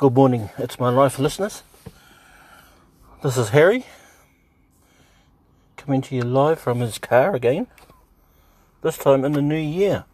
[0.00, 1.62] Good morning, it's my life listeners.
[3.22, 3.84] This is Harry
[5.76, 7.66] coming to you live from his car again.
[8.80, 10.06] This time in the new year.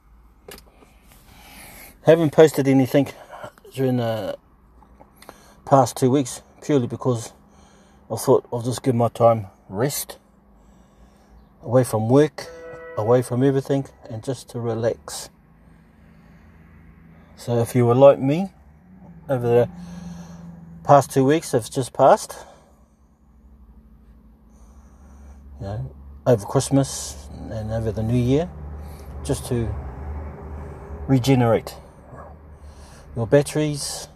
[2.02, 3.10] Haven't posted anything
[3.74, 4.36] during the
[5.64, 7.32] past two weeks purely because
[8.10, 10.18] I thought I'll just give my time rest
[11.62, 12.48] away from work,
[12.98, 15.30] away from everything, and just to relax.
[17.36, 18.50] So if you were like me,
[19.28, 19.68] over the
[20.84, 22.36] past two weeks have just passed.
[25.60, 25.94] You know,
[26.26, 28.48] over Christmas and over the New Year,
[29.24, 29.74] just to
[31.08, 31.74] regenerate
[33.14, 34.08] your batteries,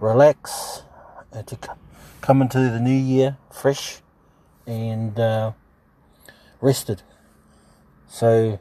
[0.00, 0.82] relax,
[1.32, 1.58] and to
[2.20, 3.98] come into the new year fresh
[4.66, 5.52] and uh,
[6.60, 7.02] rested.
[8.08, 8.58] So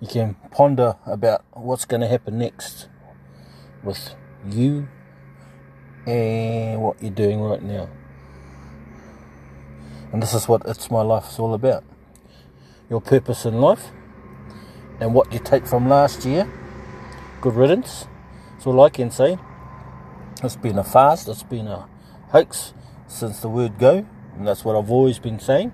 [0.00, 2.88] you can ponder about what's going to happen next
[3.82, 4.14] with
[4.48, 4.88] you
[6.06, 7.88] and what you're doing right now.
[10.12, 11.84] And this is what It's My Life is all about.
[12.88, 13.90] Your purpose in life
[15.00, 16.50] and what you take from last year.
[17.40, 18.06] Good riddance.
[18.52, 19.38] That's all I can say.
[20.42, 21.88] It's been a fast, it's been a
[22.28, 22.72] hoax
[23.08, 25.72] since the word go, and that's what I've always been saying.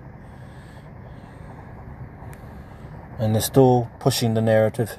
[3.19, 4.97] And they're still pushing the narrative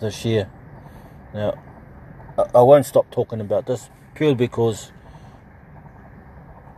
[0.00, 0.50] this year.
[1.34, 1.58] Now,
[2.54, 4.92] I won't stop talking about this purely because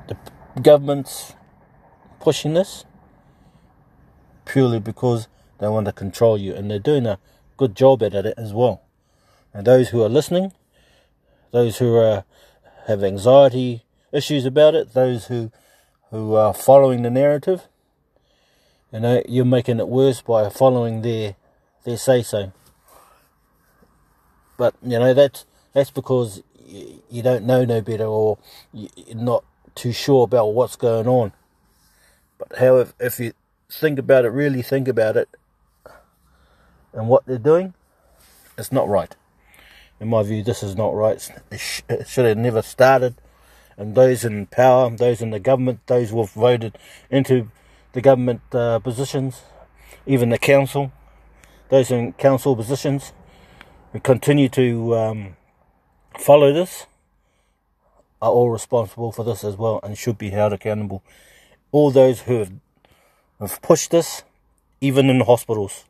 [0.09, 0.17] the
[0.61, 1.35] government's
[2.21, 2.85] pushing this
[4.51, 7.19] purely because they want to control you, and they're doing a
[7.57, 8.83] good job at it as well.
[9.55, 10.53] And those who are listening,
[11.53, 12.25] those who are
[12.87, 15.53] have anxiety issues about it, those who
[16.11, 17.69] who are following the narrative,
[18.93, 21.37] you know, you're making it worse by following their
[21.85, 22.53] their say so.
[24.57, 28.39] But you know that's that's because you, you don't know no better or
[28.73, 31.33] you're not too sure about what's going on.
[32.39, 33.33] But however, if you
[33.71, 35.29] think about it, really think about it,
[36.93, 37.75] and what they're doing,
[38.59, 39.15] it's not right.
[40.01, 41.31] In my view, this is not right.
[41.51, 43.17] It should have never started.
[43.77, 46.77] And those in power, those in the government, those who have voted
[47.11, 47.51] into
[47.93, 49.43] the government uh, positions,
[50.07, 50.93] even the council,
[51.69, 53.13] those in council positions,
[53.93, 55.37] who continue to um,
[56.19, 56.87] follow this,
[58.23, 61.03] are all responsible for this as well and should be held accountable.
[61.73, 62.53] All those who have,
[63.41, 64.23] have pushed this,
[64.81, 65.85] even in hospitals,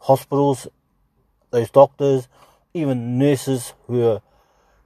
[0.00, 0.66] hospitals,
[1.50, 2.28] those doctors,
[2.74, 4.22] even nurses who are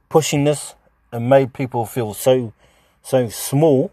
[0.09, 0.75] pushing this
[1.11, 2.53] and made people feel so
[3.03, 3.91] so small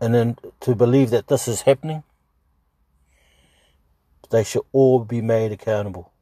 [0.00, 2.02] and then to believe that this is happening,
[4.30, 6.12] they should all be made accountable.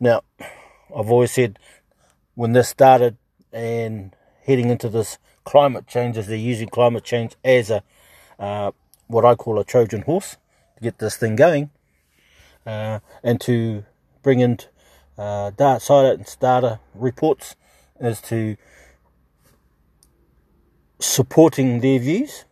[0.00, 1.58] Now, I've always said
[2.34, 3.16] when this started
[3.52, 4.14] and
[4.44, 7.82] heading into this climate change, as they're using climate change as a
[8.38, 8.72] uh,
[9.06, 10.36] what I call a Trojan horse
[10.76, 11.70] to get this thing going,
[12.66, 13.84] uh, and to
[14.22, 14.58] bring in
[15.16, 17.54] uh, data, science data reports
[18.00, 18.56] as to
[21.04, 22.44] supporting their views.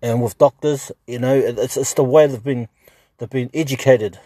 [0.00, 2.68] And with doctors, you know, it's, it's the way they've been
[3.18, 4.18] they've been educated.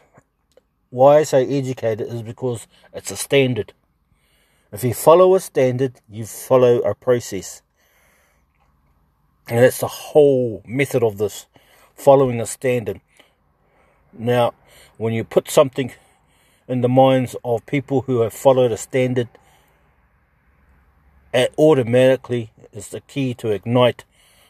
[0.90, 3.72] Why I say educated is because it's a standard.
[4.72, 7.62] If you follow a standard, you follow a process.
[9.48, 11.46] And that's the whole method of this,
[11.94, 13.00] following a standard.
[14.12, 14.54] Now,
[14.96, 15.92] when you put something
[16.66, 19.28] in the minds of people who have followed a standard,
[21.58, 24.04] automatically is the key to ignite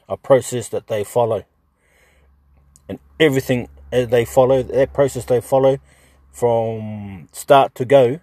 [0.08, 1.44] a process that they follow.
[2.88, 5.78] And everything uh, they follow, that process they follow
[6.32, 8.20] from start to go,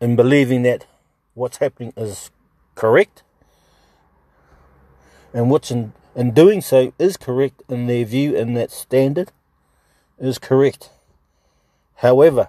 [0.00, 0.86] in believing that
[1.34, 2.30] what's happening is
[2.74, 3.22] correct,
[5.34, 9.32] and what's in, in doing so is correct in their view, and that standard
[10.18, 10.90] is correct.
[11.96, 12.48] However,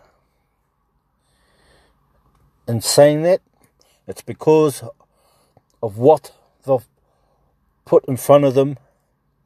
[2.72, 3.42] in saying that,
[4.08, 4.84] it's because
[5.84, 6.34] of what
[6.66, 6.88] they've
[7.86, 8.78] put in front of them,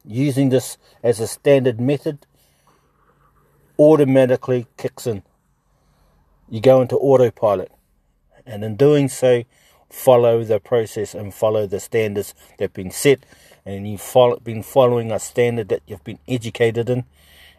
[0.06, 2.26] using this as a standard method,
[3.80, 5.24] automatically kicks in.
[6.50, 7.72] You go into autopilot,
[8.46, 9.44] and in doing so,
[9.90, 13.26] follow the process and follow the standards that have been set,
[13.66, 17.06] and you've follow, been following a standard that you've been educated in,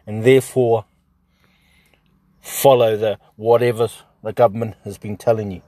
[0.05, 0.85] and therefore
[2.39, 3.89] follow the whatever
[4.23, 5.61] the government has been telling you.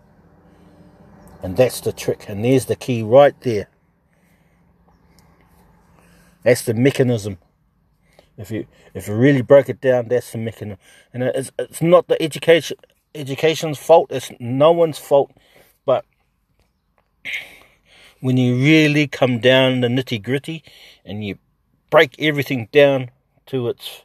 [1.41, 3.69] And that's the trick, and there's the key right there.
[6.43, 7.37] That's the mechanism.
[8.37, 10.79] If you if you really break it down, that's the mechanism,
[11.13, 12.77] and it's it's not the education
[13.13, 14.11] education's fault.
[14.11, 15.31] It's no one's fault,
[15.85, 16.05] but
[18.21, 20.63] when you really come down the nitty gritty
[21.05, 21.37] and you
[21.89, 23.11] break everything down
[23.47, 24.03] to its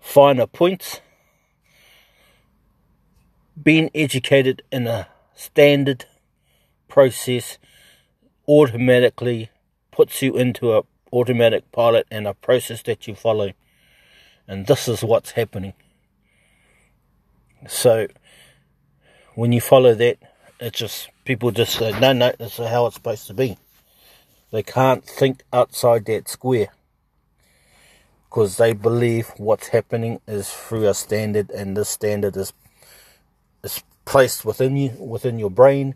[0.00, 1.00] finer points,
[3.62, 6.06] being educated in a standard
[6.88, 7.58] process
[8.46, 9.50] automatically
[9.90, 10.82] puts you into a
[11.12, 13.52] automatic pilot and a process that you follow.
[14.46, 15.74] And this is what's happening.
[17.66, 18.08] So
[19.34, 20.18] when you follow that,
[20.60, 23.56] it's just people just say, no, no, this is how it's supposed to be.
[24.50, 26.68] They can't think outside that square
[28.28, 32.52] because they believe what's happening is through a standard, and this standard is
[33.62, 35.94] is placed within you, within your brain,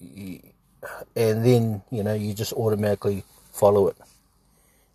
[0.00, 3.96] and then you know you just automatically follow it.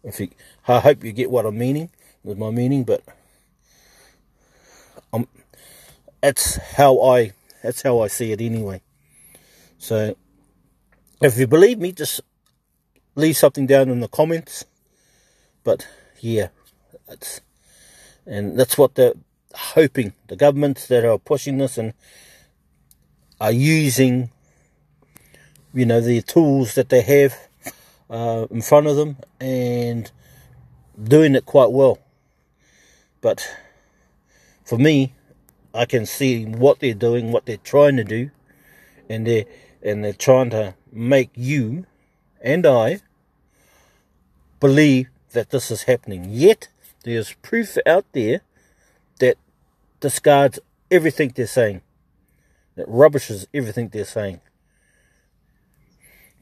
[0.03, 0.29] If you,
[0.67, 1.89] I hope you get what I'm meaning
[2.23, 3.03] with my meaning, but
[5.13, 5.27] um,
[6.21, 8.81] that's how I that's how I see it anyway.
[9.77, 10.15] So,
[11.21, 12.21] if you believe me, just
[13.15, 14.65] leave something down in the comments.
[15.63, 15.87] But
[16.19, 16.47] yeah,
[17.07, 17.41] that's
[18.25, 19.13] and that's what they're
[19.53, 20.13] hoping.
[20.27, 21.93] The governments that are pushing this and
[23.39, 24.31] are using,
[25.73, 27.37] you know, the tools that they have
[28.09, 30.11] uh, in front of them and
[31.01, 31.99] doing it quite well.
[33.21, 33.55] But
[34.65, 35.13] for me,
[35.73, 38.31] I can see what they're doing, what they're trying to do,
[39.09, 39.45] and they're
[39.81, 41.85] and they're trying to make you
[42.41, 43.01] and I
[44.59, 46.27] believe that this is happening.
[46.29, 46.67] Yet
[47.03, 48.41] there's proof out there
[49.99, 50.59] discards
[50.91, 51.81] everything they're saying,
[52.75, 54.41] that rubbishes everything they're saying.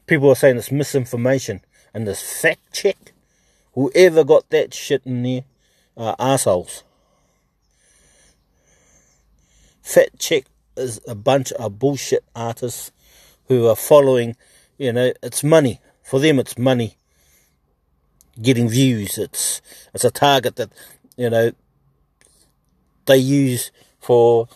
[0.06, 1.60] People are saying it's misinformation
[1.92, 3.12] and this fact check.
[3.74, 5.44] Whoever got that shit in there
[5.96, 6.82] are assholes.
[9.82, 10.44] Fact check
[10.76, 12.92] is a bunch of bullshit artists
[13.48, 14.36] who are following,
[14.78, 15.80] you know, it's money.
[16.02, 16.96] For them, it's money.
[18.40, 19.18] Getting views.
[19.18, 19.60] It's
[19.92, 20.70] it's a target that,
[21.16, 21.52] you know,
[23.08, 24.48] they use for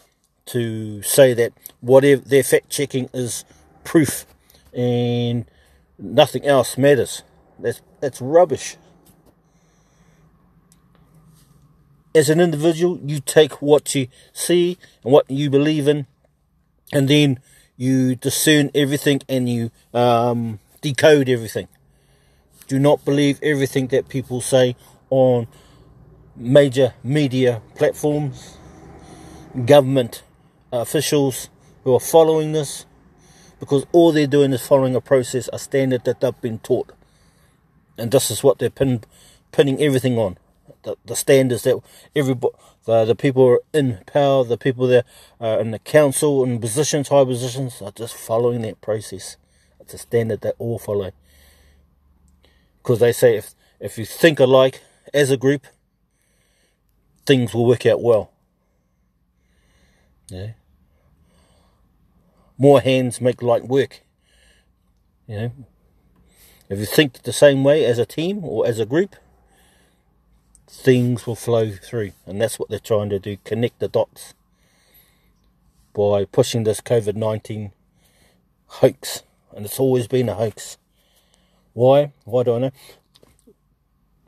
[0.47, 3.45] to say that whatever their fact checking is
[3.85, 4.27] proof
[4.73, 5.45] and
[5.99, 7.23] nothing else matters.
[7.59, 8.77] That's that's rubbish.
[12.15, 16.07] As an individual, you take what you see and what you believe in,
[16.93, 17.41] and then
[17.77, 21.69] you discern everything and you um, decode everything.
[22.67, 24.77] Do not believe everything that people say
[25.09, 25.47] on
[26.37, 28.57] major media platforms,
[29.67, 30.23] government
[30.73, 31.51] officials
[31.85, 32.87] who are following this,
[33.61, 36.93] because all they're doing is following a process, a standard that they've been taught.
[37.99, 39.03] And this is what they're pin,
[39.53, 40.39] pinning everything on.
[40.83, 41.79] The, the standards that
[42.17, 42.55] everybody,
[42.87, 45.07] the, the people in power, the people that
[45.41, 49.37] are in the council and positions, high positions, are just following that process.
[49.79, 51.13] It's a standard they all follow.
[52.79, 54.81] Because they say if, if you think alike
[55.15, 55.67] as a group,
[57.27, 58.31] things will work out well.
[60.29, 60.53] Yeah.
[62.59, 64.01] More hands make light work.
[65.27, 65.53] You know.
[66.69, 69.17] If you think the same way as a team or as a group,
[70.67, 72.13] things will flow through.
[72.25, 74.35] And that's what they're trying to do connect the dots
[75.93, 77.73] by pushing this COVID 19
[78.67, 79.23] hoax.
[79.55, 80.79] And it's always been a hoax.
[81.75, 82.13] Why?
[82.25, 82.73] Why do I know?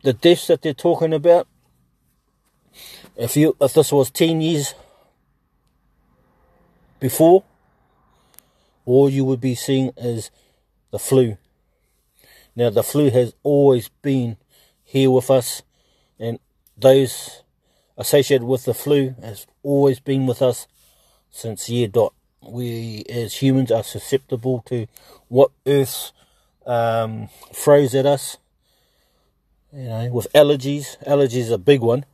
[0.02, 1.48] The deaths that they're talking about,
[3.16, 4.74] if you if this was 10 years
[7.00, 7.44] before,
[8.84, 10.30] all you would be seeing is
[10.90, 11.36] the flu.
[12.56, 14.36] Now, the flu has always been
[14.84, 15.62] here with us
[16.18, 16.38] and
[16.76, 17.42] those
[17.96, 20.66] associated with the flu has always been with us
[21.30, 22.12] since year dot.
[22.42, 24.86] We as humans are susceptible to
[25.28, 26.12] what Earth
[26.66, 28.38] um, throws at us.
[29.72, 32.04] You know, with allergies, allergies are a big one.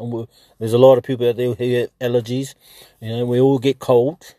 [0.00, 0.26] And
[0.58, 2.54] there's a lot of people out there who have allergies.
[3.00, 4.34] You know, we all get cold.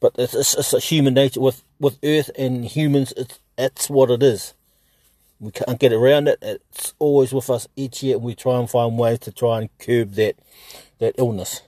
[0.00, 3.12] But it's, it's, it's a human nature with with Earth and humans.
[3.16, 4.54] It's that's what it is.
[5.40, 6.38] We can't get around it.
[6.42, 10.12] It's always with us each year, we try and find ways to try and curb
[10.12, 10.36] that
[10.98, 11.62] that illness,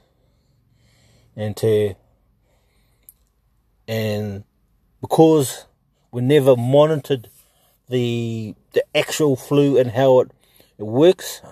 [1.35, 1.95] and to
[3.89, 4.45] and
[5.01, 5.67] because
[6.11, 7.29] we never monitored
[7.89, 10.31] the the actual flu and how it,
[10.79, 11.43] it works,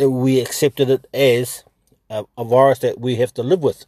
[0.00, 1.64] it, we accepted it as
[2.08, 3.84] a, a virus that we have to live with.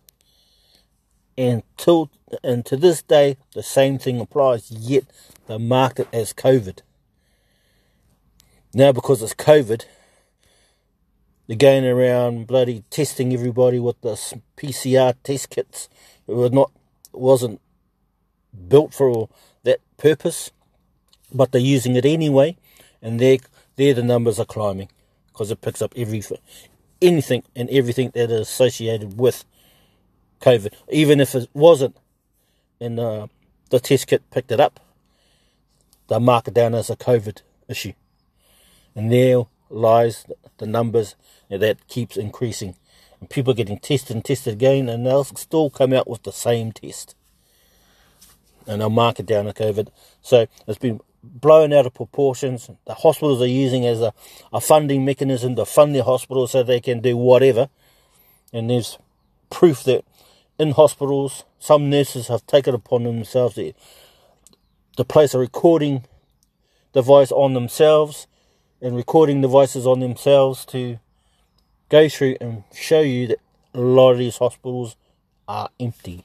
[1.36, 2.10] And till
[2.42, 4.70] and to this day, the same thing applies.
[4.70, 5.04] Yet
[5.46, 6.80] they marked it as COVID.
[8.74, 9.84] Now, because it's COVID,
[11.46, 15.88] they're going around bloody testing everybody with this PCR test kits.
[16.26, 16.70] It was not,
[17.12, 17.60] wasn't
[18.68, 19.28] built for
[19.64, 20.50] that purpose,
[21.32, 22.56] but they're using it anyway,
[23.02, 23.38] and there,
[23.76, 24.88] there the numbers are climbing
[25.32, 26.22] because it picks up every
[27.00, 29.44] anything and everything that is associated with
[30.40, 31.96] COVID, even if it wasn't,
[32.80, 33.26] and uh,
[33.70, 34.80] the test kit picked it up,
[36.08, 37.92] they mark it down as a COVID issue,
[38.94, 40.26] and there lies
[40.58, 41.16] the numbers
[41.48, 42.76] that keeps increasing,
[43.20, 46.72] and people getting tested and tested again, and they'll still come out with the same
[46.72, 47.14] test.
[48.66, 49.88] And they'll mark it down as COVID.
[50.20, 52.68] So it's been blown out of proportions.
[52.86, 54.12] The hospitals are using as a,
[54.52, 57.68] a funding mechanism to fund their hospitals so they can do whatever.
[58.52, 58.98] And there's
[59.50, 60.04] proof that
[60.58, 63.72] in hospitals, some nurses have taken upon themselves to,
[64.96, 66.04] to place a recording
[66.92, 68.26] device on themselves
[68.80, 70.98] and recording devices on themselves to
[71.88, 73.38] go through and show you that
[73.74, 74.96] a lot of these hospitals
[75.48, 76.24] are empty.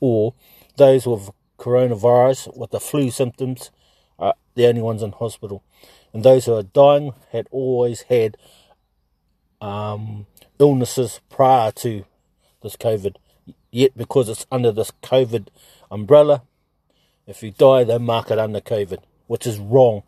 [0.00, 0.34] Or
[0.76, 3.70] those with coronavirus, with the flu symptoms,
[4.18, 5.62] are the only ones in hospital.
[6.12, 8.36] And those who are dying had always had
[9.60, 10.26] um,
[10.58, 12.04] illnesses prior to
[12.62, 13.16] this COVID.
[13.70, 15.48] Yet, because it's under this COVID
[15.90, 16.42] umbrella,
[17.26, 20.02] if you die, they mark it under COVID, which is wrong.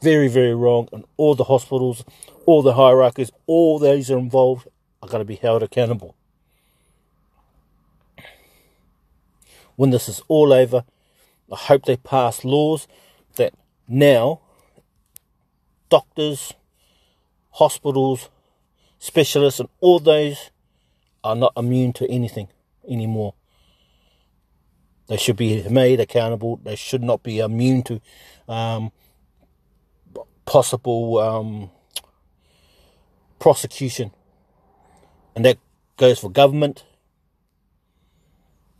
[0.00, 0.88] Very, very wrong.
[0.92, 2.04] And all the hospitals,
[2.46, 4.66] all the hierarchies, all those are involved
[5.02, 6.16] are going to be held accountable.
[9.76, 10.84] When this is all over,
[11.52, 12.86] I hope they pass laws
[13.36, 13.54] that
[13.88, 14.40] now
[15.88, 16.54] doctors,
[17.50, 18.30] hospitals,
[18.98, 20.50] specialists, and all those
[21.22, 22.48] are not immune to anything
[22.88, 23.34] anymore.
[25.08, 26.60] They should be made accountable.
[26.62, 28.00] They should not be immune to
[28.48, 28.92] um,
[30.46, 31.70] possible um,
[33.38, 34.12] prosecution.
[35.34, 35.58] And that
[35.96, 36.84] goes for government,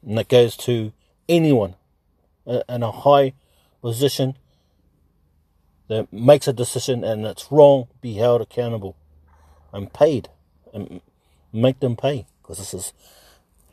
[0.06, 0.92] and that goes to
[1.28, 1.74] anyone
[2.46, 3.32] in a high
[3.80, 4.36] position
[5.88, 8.96] that makes a decision and it's wrong, be held accountable
[9.72, 10.28] and paid
[10.72, 11.00] and
[11.52, 12.26] make them pay.
[12.42, 12.92] Because this is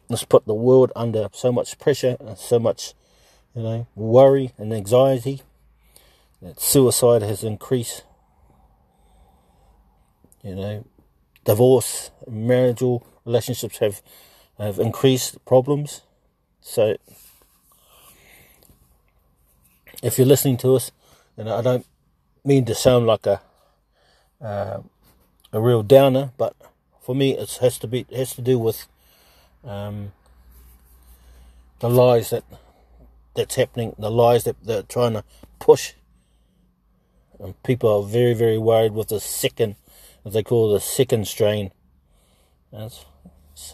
[0.09, 2.93] this put the world under so much pressure and so much
[3.55, 5.41] you know worry and anxiety
[6.41, 8.03] that suicide has increased
[10.43, 10.85] you know.
[11.45, 14.01] Divorce marital relationships have
[14.59, 16.01] have increased problems
[16.69, 16.97] so,
[20.03, 20.91] if you're listening to us,
[21.35, 21.87] and I don't
[22.45, 23.41] mean to sound like a
[24.39, 24.81] uh,
[25.51, 26.55] a real downer, but
[27.01, 28.85] for me, it has to be has to do with
[29.63, 30.11] um,
[31.79, 32.43] the lies that
[33.33, 35.23] that's happening, the lies that they're trying to
[35.57, 35.93] push,
[37.39, 39.75] and people are very very worried with the second,
[40.23, 41.71] as they call the second strain.
[42.71, 43.05] That's
[43.53, 43.73] it's,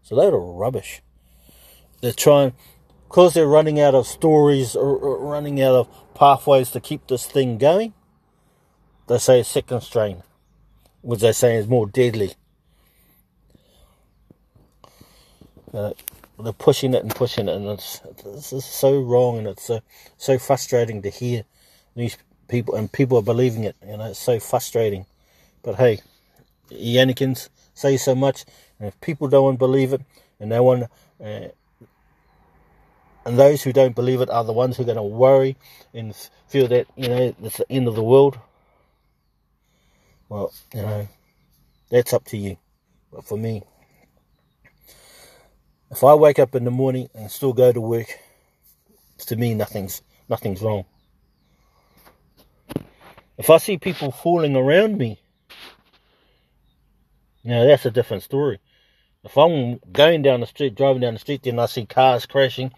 [0.00, 1.02] it's a load of rubbish.
[2.02, 2.52] They're trying,
[3.08, 7.26] because they're running out of stories or, or running out of pathways to keep this
[7.26, 7.94] thing going.
[9.06, 10.22] They say a second strain,
[11.00, 12.34] which they say is more deadly.
[15.72, 15.92] Uh,
[16.42, 19.80] they're pushing it and pushing it, and it's this is so wrong, and it's so
[20.18, 21.44] so frustrating to hear
[21.94, 22.18] these
[22.48, 23.76] people and people are believing it.
[23.86, 25.06] You know, it's so frustrating.
[25.62, 26.00] But hey,
[26.70, 28.44] Yannikins say so much,
[28.78, 30.02] and if people don't believe it,
[30.40, 30.90] and they want
[31.24, 31.48] uh,
[33.24, 35.56] and those who don't believe it are the ones who are going to worry
[35.94, 36.14] and
[36.48, 38.38] feel that, you know, it's the end of the world.
[40.28, 41.08] Well, you know,
[41.90, 42.56] that's up to you.
[43.12, 43.62] But for me,
[45.90, 48.18] if I wake up in the morning and still go to work,
[49.18, 50.84] to me nothing's nothing's wrong.
[53.36, 55.20] If I see people falling around me,
[57.44, 58.58] now that's a different story.
[59.24, 62.72] If I'm going down the street, driving down the street, then I see cars crashing,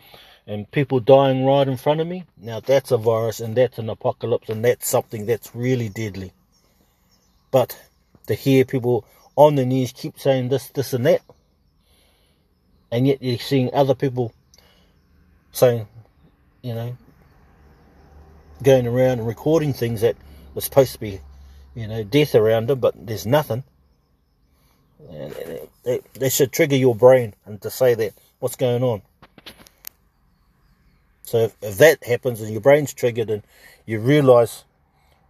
[0.47, 3.89] and people dying right in front of me, now that's a virus and that's an
[3.89, 6.33] apocalypse and that's something that's really deadly.
[7.51, 7.79] But
[8.27, 11.23] to hear people on the news keep saying this, this, and that,
[12.91, 14.33] and yet you're seeing other people
[15.53, 15.87] saying,
[16.63, 16.97] you know,
[18.63, 20.17] going around and recording things that
[20.55, 21.21] were supposed to be,
[21.75, 23.65] you know, death around them, but there's nothing.
[25.11, 25.35] And
[25.85, 29.03] they, they should trigger your brain and to say that what's going on.
[31.25, 33.43] So if, if that happens and your brain's triggered and
[33.87, 34.65] you realize,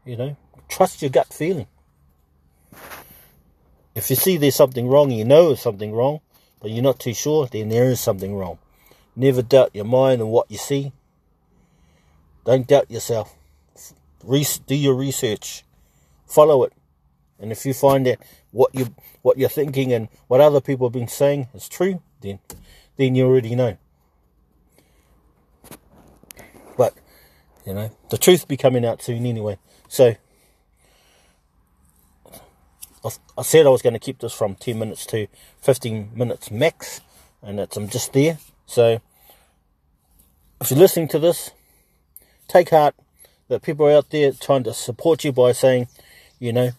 [0.04, 0.36] you know,
[0.68, 1.66] trust your gut feeling.
[3.94, 6.20] If you see there's something wrong, you know there's something wrong,
[6.60, 8.58] but you're not too sure, then there is something wrong.
[9.16, 10.92] Never doubt your mind and what you see.
[12.44, 13.36] Don't doubt yourself.
[14.22, 15.64] do your research,
[16.26, 16.72] follow it,
[17.38, 18.18] and if you find that
[18.50, 22.38] what you what you're thinking and what other people have been saying is true, then
[22.96, 23.76] then you already know.
[26.76, 26.94] But
[27.66, 29.58] you know the truth will be coming out soon anyway.
[29.88, 30.16] So
[33.36, 35.26] I said I was going to keep this from 10 minutes to
[35.60, 37.00] 15 minutes max,
[37.42, 38.38] and it's, I'm just there.
[38.64, 39.00] So,
[40.60, 41.50] if you're listening to this,
[42.48, 42.94] take heart
[43.48, 45.88] that people are out there trying to support you by saying,
[46.38, 46.70] you know,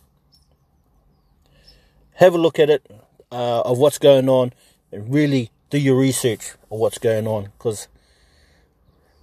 [2.16, 2.90] have a look at it
[3.32, 4.54] uh, of what's going on
[4.92, 7.88] and really do your research of what's going on because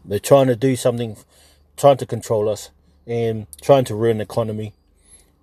[0.04, 1.16] they're trying to do something,
[1.82, 2.70] trying to control us
[3.08, 4.72] and trying to ruin the economy.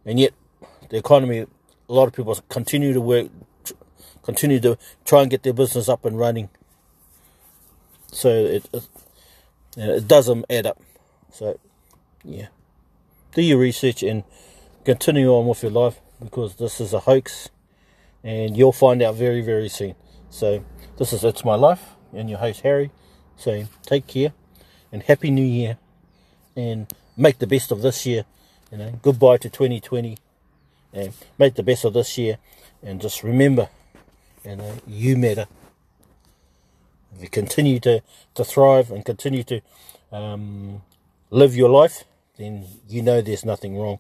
[0.05, 0.34] And yet,
[0.88, 1.48] the economy, a
[1.93, 3.27] lot of people continue to work,
[4.24, 6.48] continue to try and get their business up and running.
[8.13, 8.88] So it it,
[9.75, 10.81] it doesn't add up.
[11.34, 11.60] So
[12.24, 12.48] yeah,
[13.34, 14.24] do your research and
[14.86, 17.50] continue on with your life because this is a hoax,
[18.24, 19.96] and you'll find out very very soon.
[20.29, 20.63] So
[20.98, 22.91] this is it's my life and your host Harry.
[23.36, 24.31] So take care
[24.89, 25.77] and happy New Year,
[26.60, 28.25] and make the best of this year.
[28.72, 30.18] You know, goodbye to 2020
[30.94, 32.38] and make the best of this year
[32.84, 33.70] and just remember
[34.46, 35.48] you know you matter.
[37.16, 38.01] If you continue to
[38.36, 39.62] to thrive and continue to
[40.12, 40.82] um,
[41.30, 42.04] live your life
[42.38, 44.00] then you know there's nothing wrong.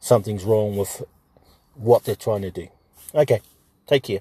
[0.00, 1.02] Something's wrong with
[1.74, 2.68] what they're trying to do.
[3.14, 3.40] Okay
[3.86, 4.20] take care